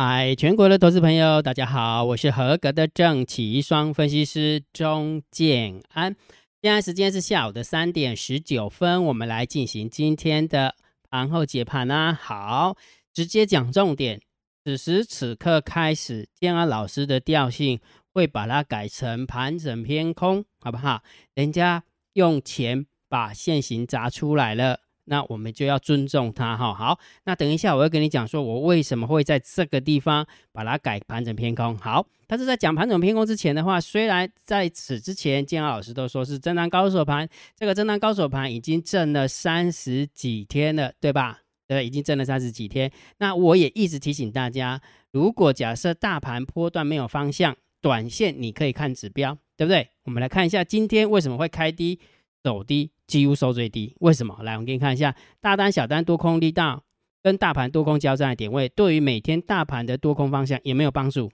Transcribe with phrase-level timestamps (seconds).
[0.00, 6.14] 嗨，全国的投资朋友，大家好，我是合格的正奇双分析师钟建安。
[6.62, 10.76] 现在时间是下午的三点十九分，我们来进行今天的
[11.10, 12.12] 盘后解盘啊。
[12.12, 12.76] 好，
[13.12, 14.20] 直接讲重点。
[14.64, 17.80] 此时此刻开始，建安老师的调性
[18.14, 21.02] 会把它改成盘整偏空，好不好？
[21.34, 24.78] 人家用钱把现行砸出来了。
[25.08, 26.72] 那我们就要尊重它哈。
[26.72, 31.76] 好，那等一下我会跟你讲说，我为什么会在这个地方把它改盘整偏空。
[31.78, 41.40] 好，但是在讲盘整偏空之前的话，虽然在此之前建豪老师都说是震荡高手盘，这个震荡高手盘已经震了三十几天了，对吧？
[41.66, 42.90] 对，已经震了三十几天。
[43.18, 49.88] 那我也一直提醒大家，如果假设大盘波段没有方向，短线你可以看指标，对不对？
[50.04, 52.00] 我们来看一下今天为什么会开低
[52.42, 52.90] 走低。
[53.08, 54.38] 几乎收最低，为什么？
[54.44, 56.84] 来，我们给你看一下大单、小单多空力道
[57.22, 61.32] 跟大盘多空交战的点位，对于每天大盘的多空方向有没有帮助？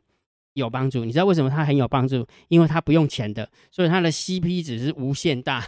[0.54, 1.04] 有帮助。
[1.04, 2.24] 你知道为什么它很有帮助？
[2.46, 5.66] 因为它不用钱的，所以它的 CP 值是无限大。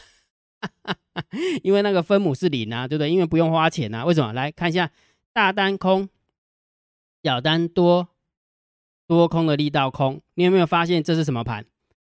[1.65, 3.11] 因为那个分母是零啊，对不对？
[3.11, 4.05] 因为不用花钱啊。
[4.05, 4.33] 为什么？
[4.33, 4.91] 来看一下
[5.33, 6.09] 大单空，
[7.25, 8.09] 小单多，
[9.09, 10.23] 多空的力道空。
[10.35, 11.67] 你有没有发现这是什么盘？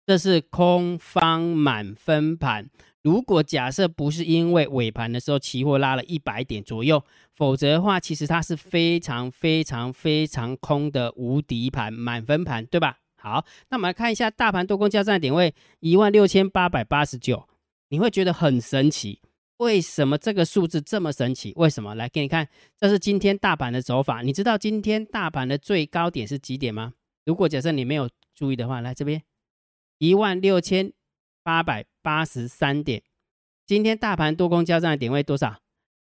[0.06, 2.70] 这是空方满分盘。
[3.06, 7.04] 如果假设不是因为尾盘的时候期货拉了一百点左右，
[7.36, 12.98] 否则的话，其实它是非常非常非常空的无敌盘、满分盘，对吧？
[13.16, 17.48] 好，那我们来看一下大盘多空交战点位一万六千八百八十九，
[17.90, 19.22] 你会觉得很神奇，
[19.58, 21.54] 为什么这个数字这么神奇？
[21.58, 21.94] 为什么？
[21.94, 26.94] 来给你看，这是今天大盘的走法，你知道今天大盘的最高点是几点吗？
[27.24, 29.22] 如果假设你没有注意的话，来这边
[30.00, 30.92] 一万六千。
[31.44, 33.02] 八百八十三点，
[33.66, 35.56] 今天大盘多空交战的点位多少？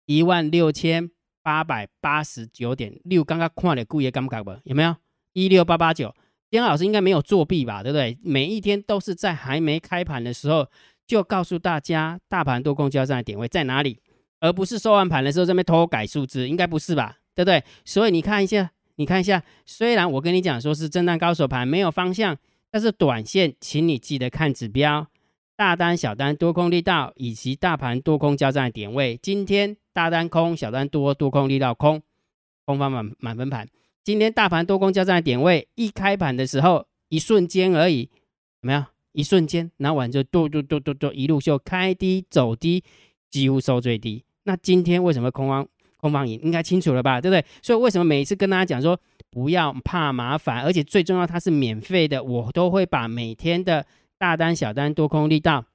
[0.05, 1.09] 一万六千
[1.41, 3.23] 八百八十九点六。
[3.23, 4.55] 刚刚看了故意尴尬不？
[4.63, 4.95] 有没有？
[5.33, 6.13] 一六八八九。
[6.51, 7.81] 丁老师应该没有作弊吧？
[7.81, 8.15] 对不对？
[8.21, 10.69] 每一天都是在还没开盘的时候
[11.07, 13.99] 就告诉大家大盘多空交战的点位在哪里，
[14.39, 17.17] 而不是收完盘的时候这边偷改数字，应该不是吧？
[17.33, 17.63] 对不对？
[17.83, 22.37] 所以你看一下，你看一下，虽然我跟你讲说是震荡高手盘没有方向，
[22.69, 25.07] 但是短线，请你记得看指标。
[25.57, 31.99] 大单、小单多空力道以及大盘多空交战的点位，今天大单空，小单多，多空力道空，
[32.63, 33.67] 空方满满分盘。
[34.03, 38.07] 今天大盘多空交战的点位，一开盘的时候，一瞬间而已，
[38.61, 38.85] 怎么样？
[39.13, 42.83] 一瞬间，然后完就嘟嘟嘟嘟嘟一路就开低走低，
[43.31, 44.23] 几乎收最低。
[44.43, 45.67] 那今天为什么空方
[45.99, 46.39] 空方赢？
[46.43, 47.19] 应该清楚了吧？
[47.19, 47.43] 对不对？
[47.63, 48.95] 所以为什么每一次跟大家讲说
[49.31, 53.83] 不要怕麻烦，而且最重要它是免费的，我都会把每天的。
[54.17, 55.65] 大单、小单、多空力道，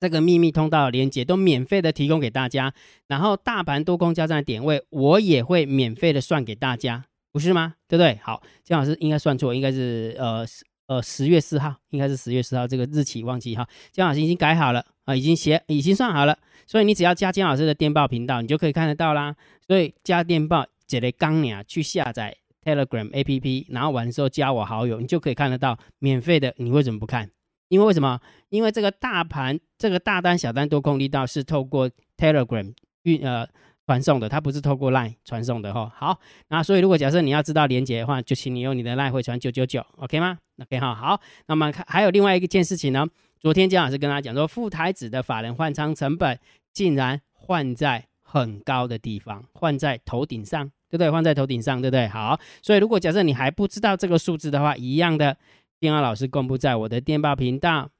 [0.00, 2.74] 这个秘密通道连接都免费的提供给大家。
[3.06, 7.74] 然后大盘多空交战的点位，我也会免费的算给大家，不是吗？
[7.88, 8.18] 对不对？
[8.22, 10.44] 好，姜老师应该算错，应该是呃
[10.86, 13.66] 呃十月四号，应该是十月四号这个日期忘记哈。
[13.92, 16.38] 姜老师已经改好了啊，已经写，已经算好了。
[16.66, 19.34] 所以你只要加姜老师的电报频道，你就可以看得到啦。
[19.66, 26.54] 所以加电报，这类钢鸟去下载 Telegram APP，然后完之后加我好友，你就可以看得到免费的。
[26.58, 27.30] 你为什么不看？
[27.68, 28.20] 因为为什么？
[28.50, 33.48] 因为这个大盘，这个大单、小单多空力道是透过 Telegram 运呃
[33.86, 35.90] 传送的，它不是透过 Line 传送的哈。
[35.96, 40.94] 好，那所以如果假设你要知道连接的话，就请你用你的 Line 回传九九九，OK 吗？OK 哈。
[40.94, 43.06] 好，那么看还有另外一件事情呢。
[43.40, 46.38] 昨天姜老师跟大家讲说，副台子的法人换仓成本
[46.72, 51.10] 竟然换在很高的地方，换在头顶上，对不对？
[51.10, 52.06] 换在头顶上，对不对？
[52.08, 55.36] 好，所以如果假设你还不知道这个数字的话，一样的。
[55.84, 57.90] 电话老师公布在我的电报频道，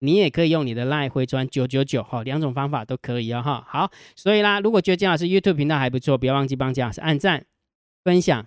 [0.00, 3.66] 你也可以用你的 LINE 回传九九九哈，两种方法都可以哦哈。
[3.66, 7.46] 好，所以啦，如果觉得姜老师 YouTube 频道还不错，不要忘记帮姜老师按赞、
[8.04, 8.46] 分享、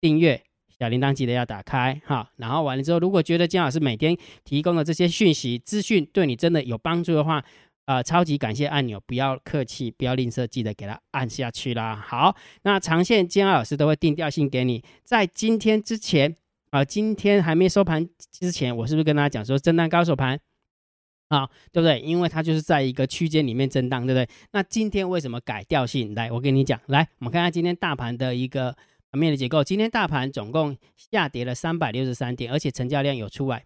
[0.00, 0.42] 订阅，
[0.78, 2.30] 小铃铛记得要打开哈。
[2.36, 7.44] 然后完了之后，如果觉得姜老师每天提供的这些讯息资讯对你真的有帮助的话，
[7.84, 11.94] 呃，超级感谢按钮，不要客气，不要吝啬，记得给它按下去啦。
[11.94, 16.34] 好，那长线姜老师都会定调性给你，在今天之前。
[16.72, 20.40] 啊，今天还没收盘之前，我是不是跟大家讲说震荡高手盘
[21.28, 22.00] 啊，对不对？
[22.00, 24.26] 因为它就是在一个区间里面震荡，对不对？
[24.52, 26.14] 那今天为什么改调性？
[26.14, 28.74] 来，我跟你讲，来，我们看看今天大盘的一个
[29.10, 29.62] 盘面的结构。
[29.62, 33.58] 今天大盘总共下跌了三百六十三点，而且成交量有出来，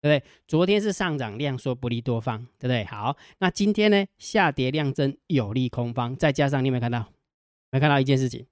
[0.00, 0.30] 对不对？
[0.48, 2.86] 昨天是上涨量缩不利多方，对不对？
[2.86, 7.04] 好，那今天呢，下跌量增有利空方，再加上你有没有看到？
[7.70, 8.46] 没看到一件事情？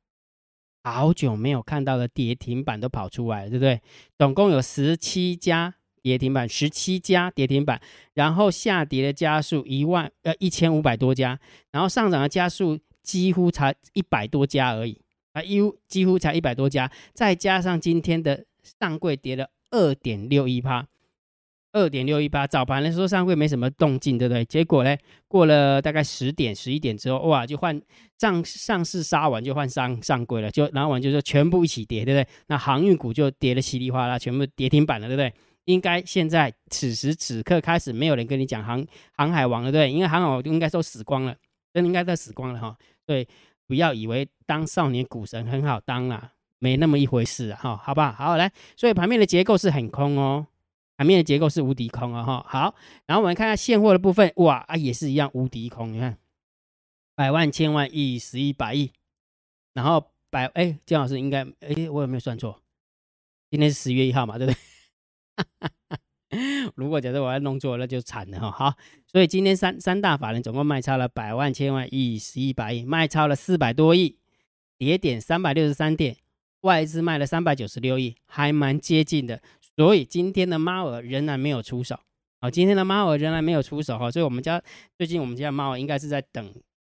[0.85, 3.81] 好久没有看到的跌停板都跑出来了，对不对？
[4.19, 7.81] 总共有十七家跌停板，十七家跌停板，
[8.13, 11.41] 然后下跌的家数一万呃一千五百多家，
[11.71, 15.01] 然后上涨的家数几乎才一百多家而已，
[15.33, 18.45] 啊，几乎几乎才一百多家，再加上今天的
[18.79, 20.87] 上柜跌了二点六一趴，
[21.75, 24.45] 二点六一八，早盘的时候上柜没什么动静，对不对？
[24.45, 27.79] 结果呢，过了大概十点、十一点之后，哇，就换
[28.17, 32.35] 上上市杀完就换上上柜了，就然后我们就说全部一起跌，对不对？
[32.47, 35.33] 那航运股就跌得稀里哗啦，全部跌停板了，对不对？
[35.65, 38.87] 应该现在此时此刻开始，没有人跟你讲航
[39.17, 39.93] 航海王了，对不对？
[39.93, 41.35] 因为航海王应该都死光了，
[41.73, 42.77] 真应该都死光了哈。
[43.05, 43.27] 对，
[43.67, 46.31] 不要以为当少年股神很好当啊，
[46.61, 48.13] 没那么一回事，哈，好不好？
[48.13, 50.47] 好来，所以盘面的结构是很空哦。
[50.97, 52.75] 盘面的结构是无敌空啊哈，好，
[53.07, 56.17] 然后我们看下现货的部分，哇啊也是一样无敌空，你看
[57.15, 58.93] 百万、千万、亿、十亿、百亿，
[59.73, 62.61] 然后百哎，姜老师应该哎，我有没有算错？
[63.51, 64.59] 今天是十月一号嘛，对不对？
[66.75, 68.51] 如果假设我要弄错，那就惨了哈。
[68.51, 68.75] 好，
[69.07, 74.19] 所以今天三三大法人总共卖超了百万、千万、亿、十亿、百亿，卖超了四百多亿，
[74.77, 76.17] 跌点三百六十三点，
[76.63, 79.41] 外资卖了三百九十六亿，还蛮接近的。
[79.77, 81.99] 所以今天的猫儿仍然没有出手，
[82.41, 84.63] 好，今天的猫儿仍然没有出手哈，所以我们家
[84.97, 86.55] 最近我们家猫儿应该是在等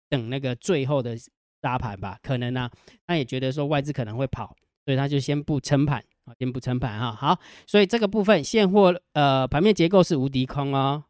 [0.09, 1.17] 等那个最后的
[1.61, 2.69] 拉盘吧，可能呢，
[3.05, 4.55] 他也觉得说外资可能会跑，
[4.85, 7.11] 所以他就先不撑盘啊，先不撑盘哈。
[7.11, 7.37] 好，
[7.67, 11.03] 所以这个部分现货呃盘面结构是无敌空哦，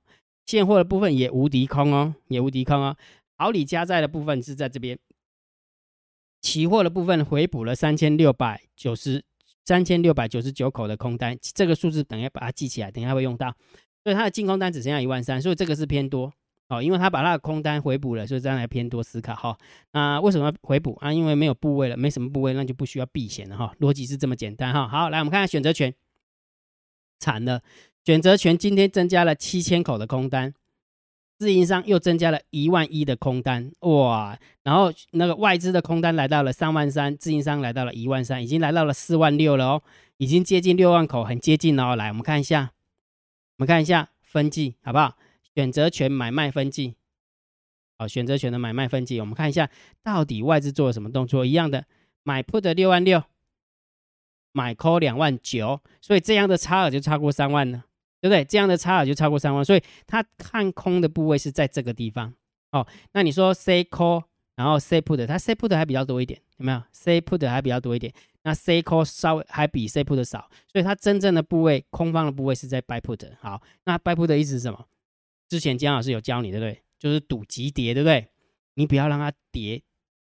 [0.47, 2.97] 现货的部分也无敌空哦，也无敌空哦。
[3.37, 4.97] 好，理加债的部分是在这边，
[6.41, 9.23] 期货的部分回补了三千六百九十。
[9.69, 13.55] 三千六百九十九口的空单，这个数字等一下把它记起来，等一下会用到。
[14.03, 16.33] 所以它的净空单只剩下一万三，所以这个是偏多
[16.69, 19.55] 哦，因为它把它的空单回补了，所以这样来偏多思考哈。
[19.91, 21.13] 那为什么回补啊？
[21.13, 23.71] 因为没有部位了，没什么部位，那就不需要避险了哈。
[23.79, 24.87] 逻辑是这么简单哈。
[24.87, 25.93] 好，来我们看下选择权，
[27.19, 27.61] 惨了，
[28.03, 30.51] 选择权今天增加了七千口的空单。
[31.39, 34.37] 自营商又增加了一万一的空单，哇！
[34.61, 39.81] 然后那个外资的空单来到了三万三，自营商来到了一万三，已经来到了四万六了哦，
[40.17, 41.95] 已经接近六万口，很接近哦。
[41.95, 42.73] 来，我们看一下，
[43.55, 45.15] 我们看一下分季好不好？
[45.55, 46.95] 选择权买卖分季，
[47.97, 49.69] 好，选择权的买卖分季，我们看一下
[50.03, 51.45] 到底外资做了什么动作？
[51.45, 51.85] 一样的，
[52.23, 53.23] 买 put 六万六，
[54.51, 57.85] 买 call 两万九，所以这样的差额就超过三万了。
[58.21, 58.43] 对不对？
[58.45, 62.33] 这样的差额就超过三万，所以他看空的部位是在这个地方
[62.71, 62.85] 哦。
[63.13, 64.23] 那你说 C call，
[64.55, 68.13] 然后 C put，它 C put 还比较多一点，有没有？C put 还比较多一点，
[68.43, 73.25] 那 C call 稍微还比 C put 少，所以它真正的部位空方的部位是在 buy put。
[73.39, 74.85] 好，那 buy put 的意思是什么？
[75.47, 76.81] 之前姜老师有教你，对不对？
[76.99, 78.27] 就是赌急跌，对不对？
[78.73, 79.81] 你不要让它跌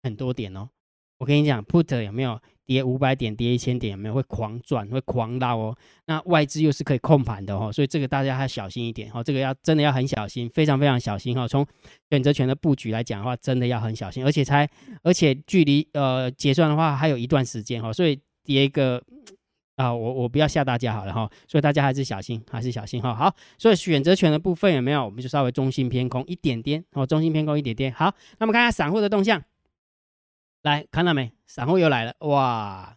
[0.03, 0.71] 很多点哦。
[1.19, 2.41] 我跟你讲，put 有没有？
[2.71, 5.77] 跌五百点，跌一千点，有没有会狂赚，会狂捞哦？
[6.07, 9.25] 那外资又是可以控盘的哦，所以这个大家要小心一点哦。
[9.25, 11.49] 这个要真的要很小心，非常非常小心哈。
[11.49, 11.67] 从
[12.11, 14.71] 选择权的布局来讲的话，真的要很小心，而且才
[15.03, 19.03] 而且距离呃结算的话还有一段时间哈，所以跌一个
[19.75, 21.29] 啊，我我不要吓大家好了哈。
[21.49, 23.13] 所以大家还是小心，还是小心哈。
[23.13, 25.05] 好，所以选择权的部分有没有？
[25.05, 27.93] 我们就稍微中心偏空一点点哦，中心偏空一点点。
[27.93, 29.43] 好，那么看下散户的动向。
[30.63, 31.33] 来看到没？
[31.47, 32.97] 散户又来了哇！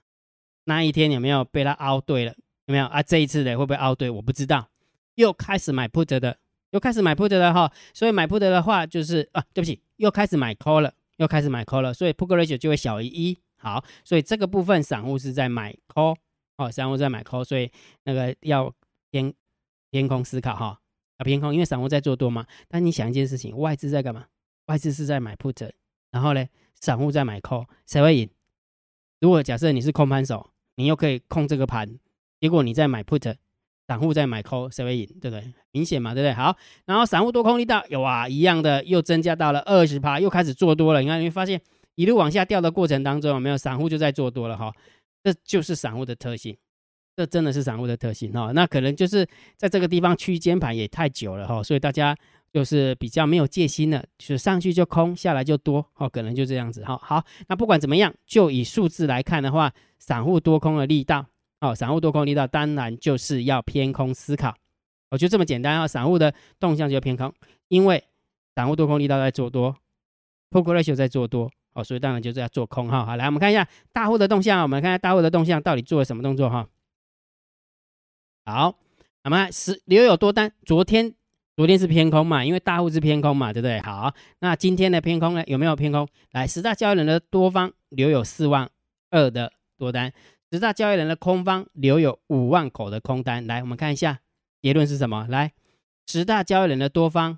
[0.65, 2.33] 那一天有没有被他凹对了？
[2.65, 3.01] 有没有啊？
[3.01, 4.09] 这一次的会不会凹对？
[4.09, 4.69] 我不知道。
[5.15, 6.37] 又开始买 put 的，
[6.71, 7.71] 又开始买 put 的哈。
[7.93, 11.93] 所以买 put 的话就是啊，对不起，又开始买 call 了，又开始买 call 了。
[11.93, 13.37] 所以 put ratio 就会小于一。
[13.57, 16.15] 好，所以这个部分散户是在买 call
[16.57, 17.71] 哦，散户在买 call，所以
[18.03, 18.73] 那个要
[19.09, 19.33] 偏
[19.89, 20.79] 偏空思考哈，
[21.19, 22.45] 要偏空，因为散户在做多嘛。
[22.67, 24.25] 但你想一件事情，外资在干嘛？
[24.67, 25.69] 外资是在买 put，
[26.13, 26.45] 然后呢？
[26.75, 28.29] 散户再买 call，谁会赢？
[29.21, 31.97] 如果假设你是空盘手，你又可以控这个盘，
[32.41, 33.35] 结果你再买 put，
[33.87, 35.07] 散户再买 call，谁会赢？
[35.21, 35.53] 对不对？
[35.71, 36.33] 明显嘛，对不对？
[36.33, 40.99] 好，然后散户多空力道有啊，一样的又增加到了二十趴，又开始做多了。
[40.99, 41.61] 你看，你会发现
[41.95, 44.73] 一路往下掉的过程当中，有没有散户就在做多了哈？
[45.23, 46.57] 这就是散户的特性，
[47.15, 48.51] 这真的是散户的特性哈。
[48.51, 52.13] 那可能就是在这个地方区间盘也太久了哈，所以大家。
[52.53, 61.25] 就是比较没有戒心的，就是上去就空，下来就多，哦，可能就这样子，哈，好，那不管怎么样，就以数字来看的话，散户多空的力道，
[61.61, 64.55] 哦，散户多空力道当然就是要偏空思考，
[65.09, 67.33] 哦，就这么简单啊，散户的动向就偏空，
[67.69, 68.03] 因为
[68.53, 69.75] 散户多空力道在做多
[70.51, 76.69] ，Poker Ratio 在做多，哦，所以当然就是要做空，哈，好，来我们看一下大户的动向，我们看一下大户的动向到底做了什么动作，哈，
[78.45, 78.77] 好，
[79.23, 81.15] 那么十留有多单，昨天。
[81.55, 83.79] 昨天是偏空嘛，因为大户是偏空嘛，对不对？
[83.81, 85.43] 好，那今天的偏空呢？
[85.45, 86.07] 有没有偏空？
[86.31, 88.67] 来，十大交易人的多方留有四万
[89.11, 90.11] 二的多单，
[90.51, 93.45] 十大交易人的空方留有五万口的空单。
[93.45, 94.19] 来，我们看一下
[94.63, 95.27] 结论是什么？
[95.29, 95.51] 来，
[96.07, 97.37] 十大交易人的多方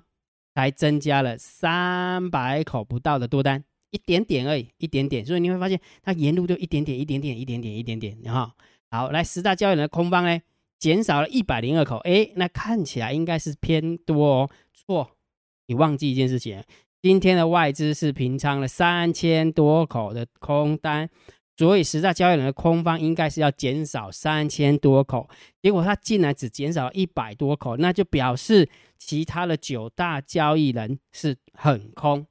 [0.54, 5.22] 才增加了三百口不到的多单，一点点而已，一点点。
[5.26, 8.50] 所以你会发现它沿路就一点点、一点点、一点点、一点点，然后
[8.90, 10.40] 好来十大交易人的空方呢，
[10.78, 14.50] 减少了一百零二口，哎，那看起来应该是偏多哦。
[14.72, 15.10] 错，
[15.66, 16.62] 你忘记一件事情，
[17.02, 21.08] 今天的外资是平仓了三千多口的空单。
[21.58, 25.26] 所以十大交易人的空方应该是要减少三千多口，
[25.62, 28.68] 结果他竟然只减少一百多口，那就表示
[28.98, 32.26] 其他的九大交易人是很空，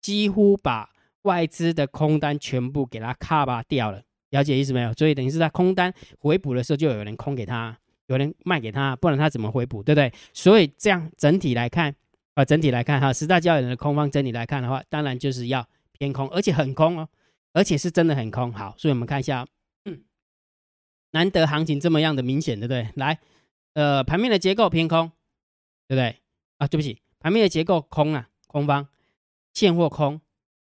[0.00, 0.88] 几乎把
[1.24, 4.92] 外资的空单全部给他卡巴掉了，了解意思没有？
[4.94, 10.12] 所以等于是在空单回补的时候就有人空给他，有人卖给他，不然他怎么回补，对不对？
[10.32, 11.94] 所以这样整体来看，
[12.34, 17.08] 啊，整体来看哈，十大交易人的空方整体来看的话，当然就是要偏空，而且很空哦。
[17.52, 19.46] 而且是真的很空，好，所以我们看一下，
[21.12, 22.88] 难得行情这么样的明显，对不对？
[22.96, 23.20] 来，
[23.74, 25.12] 呃，盘面的结构偏空，
[25.86, 26.16] 对不对？
[26.58, 28.88] 啊，对不起，盘面的结构空啊，空方，
[29.52, 30.20] 现货空，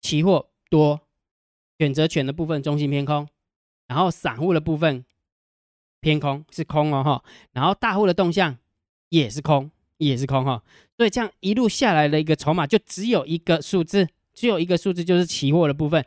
[0.02, 1.00] 期货多，
[1.78, 3.30] 选择权的部分中心偏空，
[3.94, 5.06] 然后散户的部分
[6.02, 8.58] 偏空是空哦哈，然后大户的动向
[9.10, 9.70] 也是空，
[10.00, 10.64] 也是空哈，
[10.98, 16.04] 所以这样一路下来的一个筹码就只有一个数字，只有一个数字就是期货的部分。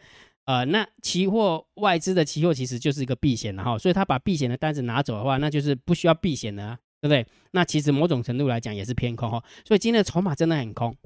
[0.46, 7.24] 呃，那期货外资的期货其实就是一个避险的哈，所以他把避险的单子拿走的话，那就是不需要避险的，啊，对不对？
[7.52, 10.96] 那其实某种程度来讲也是偏空哈，所以今天的筹码真的很空，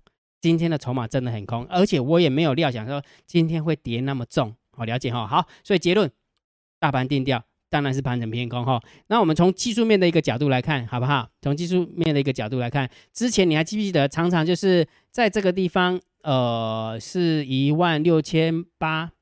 [0.41, 5.27] 今天的筹码真的很空，而且我也没有料想说今天会跌那么重，好了解哈。
[5.27, 6.11] 好，所以结论，
[6.81, 8.83] 大盘定调当然是盘整偏空哈。
[9.07, 11.31] 那我们从技术面的一个角度来看，好不好？
[11.41, 19.13] 从技术面的一个角度来看，之前你还记不记得常常就是在这个地方，呃，是一万六千八。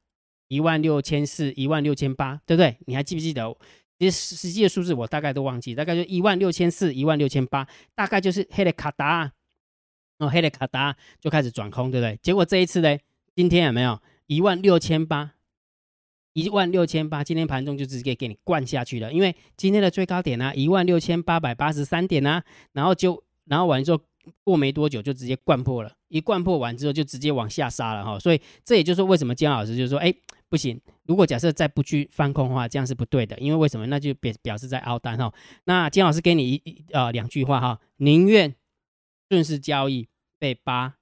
[0.50, 2.74] 一万六千四，一万六千八，对不对？
[2.86, 3.54] 你还记不记得？
[3.98, 9.30] 其实实际的数字我大概都忘记，大概就一万六千四，一万六千八，大概就是黑的卡达，
[10.20, 12.18] 哦，黑的卡达就开始转空，对不对？
[12.22, 12.96] 结果这一次呢，
[13.36, 15.32] 今天有没有一万六千八？
[16.32, 22.42] 一万六千八，今天盘中就直接给你灌下去了，因为今天的最高点呢，一万六千八百八十三点呢，
[22.72, 24.00] 然后就然后完之后
[24.44, 30.14] 过没多久就直接灌破了，一灌破完之后就直接往下杀了哈，所以这也就是为什么姜老师就说，哎。
[30.50, 33.38] 不行，如果假设再不去翻空的话，这样是不对的。
[33.38, 33.86] 因为为什么？
[33.88, 35.30] 那就表表示在凹单哈。
[35.64, 38.54] 那金老师给你一呃两句话哈，宁愿
[39.28, 40.08] 顺势交易
[40.38, 40.94] 被扒，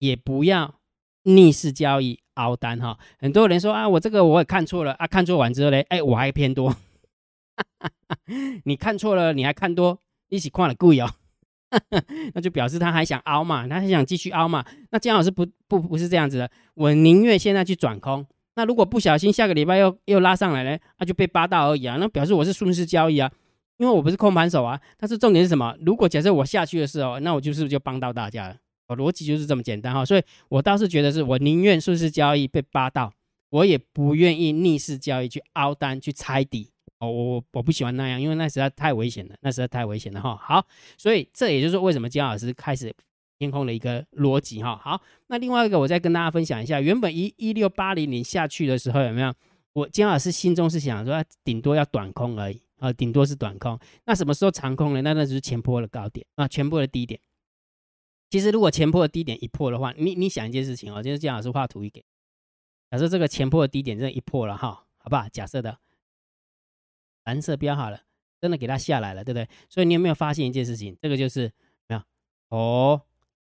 [0.00, 0.80] 也不要
[1.24, 2.98] 逆势交易凹单哈。
[3.18, 6.74] 很多人说啊，我这个我也看错了啊，看错完之后嘞，哎，我还偏多。
[8.64, 9.98] 你看错了，你还看多，
[10.28, 11.10] 一起看了贵哦。
[12.34, 14.64] 那就表示他还想凹嘛，他还想继续凹嘛。
[14.90, 18.26] 那姜老师不不不是这样子的，我宁愿现在去转空。
[18.56, 20.78] 那如果不小心下个礼拜又又拉上来呢？
[20.98, 21.96] 那就被扒到而已啊！
[21.98, 23.30] 那表示我是顺势交易啊，
[23.78, 24.78] 因为我不是空盘手啊。
[24.98, 25.74] 但是重点是什么？
[25.80, 28.56] 如果假设我下去的时候，那我就是就帮到大家了。
[28.96, 30.04] 逻辑就是这么简单哈。
[30.04, 33.12] 所以我倒是觉得是我宁愿顺势交易被扒到，
[33.50, 36.70] 我也不愿意逆势交易去凹单去猜底。
[36.98, 40.36] 哦，我我不喜欢那样，因为那实在太危险了，那实在太危险了哈。
[40.36, 42.94] 好，所以这也就是为什么姜老师开始。
[43.38, 49.34] 天空的一个逻辑哈，好，那另外一个我再跟大家分享一下，原本一一六八零零下去的时候有没有？
[49.72, 53.76] 我金老师心中是想说，顶多要短空而已啊，顶多是短空。
[54.04, 55.02] 那什么时候长空呢？
[55.02, 57.18] 那那就是前坡的高点啊，前坡的低点。
[58.32, 62.02] 其实如果前坡的低点一破的话，你你想一件事情哦，就是姜老师画图一给，
[62.90, 65.28] 假设这个前坡的低点真的一破了哈，好不好？
[65.28, 65.78] 假设的
[67.24, 68.00] 蓝色标好了，
[68.40, 69.46] 真的给它下来了，对不对？
[69.68, 70.96] 所以你有没有发现一件事情？
[71.02, 71.52] 这个就是
[71.86, 72.02] 没有
[72.48, 73.02] 哦。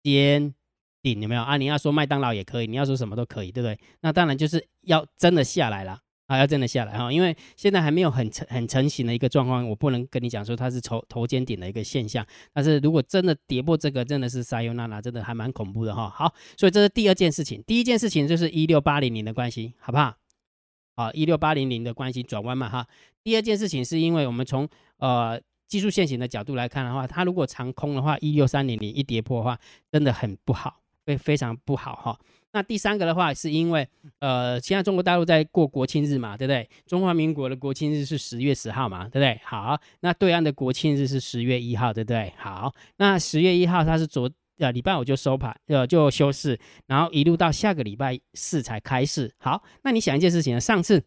[0.05, 0.55] 尖
[1.03, 1.57] 顶有没有啊？
[1.57, 3.77] 你要说麦当劳也可以，你要说什么都可以，对不对？
[4.03, 12.25] 那当然就是要真的下来了啊，要真的下来哈，因为现在还没有很成很成型的一个状况，我不能跟你讲说它是头头肩顶的一个现象。
[12.53, 16.09] 但是如果真的跌破这个，真的是塞尤娜娜，真的还蛮恐怖的哈。
[16.09, 20.15] 好，所以这是第二件事情，第一件事情就是一六八零零的关系，好不好？
[20.95, 22.87] 好，一六八零零的关系转弯嘛哈。
[23.25, 24.69] 第二件事情是因为我们从
[24.99, 25.41] 呃。
[25.69, 29.61] 技术线型的角度来看的话，它如果长空的话，一六三零零一跌破的话，
[29.93, 32.19] 真的很不好，会非常不好哈。
[32.53, 33.87] 那第三个的话，是因为
[34.21, 36.69] 呃，现在中国大陆在过国庆日嘛，对不对？
[36.87, 39.41] 中华民国的国庆日是十月十号嘛，对不对？
[39.45, 42.33] 好，那对岸的国庆日是十月一号，对不对？
[42.39, 49.33] 好，那十月一号它是昨呃礼拜五就收盘，呃就休市，然后一路到下个礼拜四才开市。
[49.39, 50.61] 好，那你想一件事情呢？
[50.61, 51.05] 上次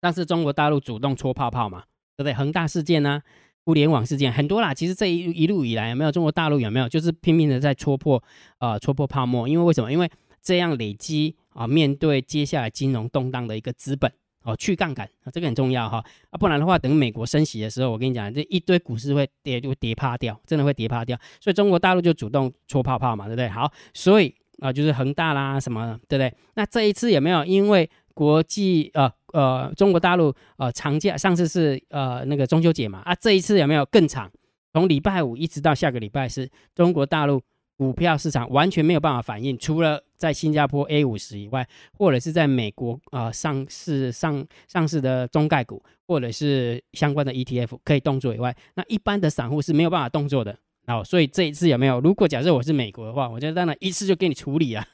[0.00, 1.84] 上次中国大陆主动戳泡泡嘛，
[2.16, 2.32] 对不对？
[2.32, 3.22] 恒大事件呢？
[3.64, 8.22] 互联网事件很多啦，其实这一一路以来有没有中国大陆有没有就是拼命的在戳破
[8.60, 9.46] 呃戳破泡沫？
[9.46, 9.92] 因为为什么？
[9.92, 10.10] 因为
[10.48, 14.10] 这样累积啊，面对接下来金融动荡的一个资本
[14.44, 21.18] 哦，去杠杆啊，这个很重要哈啊，不然的话，等美国升息的时候，我跟你讲，这一堆股市会跌就跌趴掉，真的会跌趴掉。
[21.38, 23.46] 所以中国大陆就主动戳泡泡嘛，对不对？
[23.50, 26.34] 好，所以啊，就是恒大啦什么，对不对？
[26.54, 34.30] 那这一次有没有因为国际呃呃中国大陆呃长假，上次是呃那个中秋节嘛啊，这一次有没有更长？
[34.72, 37.42] 从礼拜五一直到下个礼拜是中国大陆。
[37.78, 50.58] 股票市场完全没有办法反应，除了在新加坡 A 五十以外，或者是在美国啊上市上上市的中概股，或者是相关的 ETF 可以动作以外，那一般的散户是没有办法动作的。
[50.86, 52.00] 哦，所以这一次有没有？
[52.00, 54.86] 如果假设我是美国的话，我就当然一次就给你处理啊，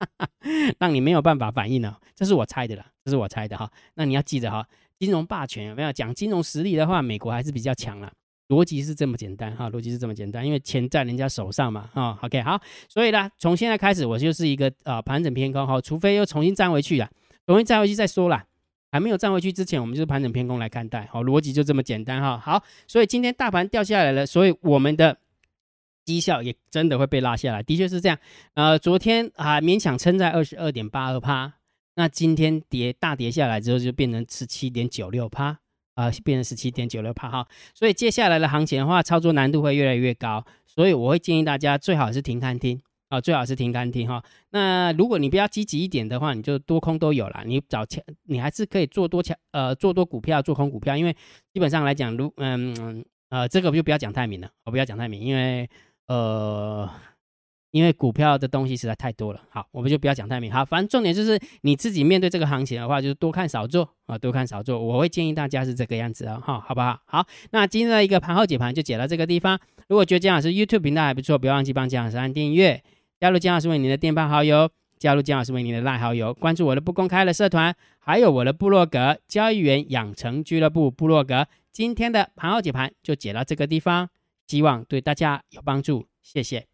[0.78, 1.98] 让你没有办法反应了。
[2.14, 3.70] 这是我猜的啦，这是我猜的哈。
[3.94, 4.68] 那你要记得哈，
[4.98, 8.12] 金融霸权有没有讲金融实力的话，美国还是比较强了。
[8.48, 12.18] 逻辑是这么简单哈，逻辑是这么简单，因为钱在人家手上嘛哈。
[12.22, 17.08] OK，好，所以呢，从现在开始我就是一个呃盘整偏空哈，除非又重新站回去了，
[17.46, 18.44] 重新站回去再说啦。
[18.92, 22.38] 还没有站回去之前，我们就是盘整偏空来看待，好，逻辑就这么简单哈。
[22.38, 25.18] 好，所以今天大盘掉下来了，所以我们的
[26.04, 28.16] 绩效也真的会被拉下来，的确是这样。
[28.52, 31.54] 呃，昨天啊勉强撑在二十二点八二趴，
[31.96, 35.58] 那今天跌大跌下来之后就变成十七点九六趴。
[35.94, 44.22] 啊，变成十七点九六帕哈，所以接下来的行情的话，操作难度会越来越高，所以我会建议大家最好是停看听啊，最好是停看听哈。
[44.50, 51.16] 那如果你比较积极一点的话，你就多空都有了，你找强，你还是可以做多强，呃，做多股票，做空股票，因为
[51.52, 55.68] 基本上来讲，如嗯呃，这个就不要讲太明了，我不要讲太明，因为
[56.06, 56.90] 呃。
[57.74, 60.52] 因为股票的东西实在太多了，好，我们就不要讲太明。
[60.52, 64.78] 好，反正重点就是你自己面对这个行情的话，就是多看少做啊，多看少做。
[64.78, 67.00] 我会建议大家是这个样子啊，哈，好不好？
[67.04, 69.58] 好，那今天的一个盘后解盘就解到这个地方。
[69.88, 72.80] 如果觉得姜老师 YouTube 频道还不错，不要忘记帮姜老师按订阅，
[73.18, 81.48] 加入姜老师为您的电报好友，加入姜老师为您的赖好友，关注我的不公开的社团，还有我的部落格交易员养成俱乐部部落格。
[81.72, 84.08] 今天的盘后解盘就解到这个地方，
[84.46, 86.73] 希望对大家有帮助，谢谢。